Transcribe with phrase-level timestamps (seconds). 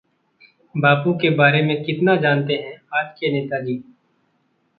[0.75, 3.81] बापू के बारे में कितना जानते हैं आज के नेताजी?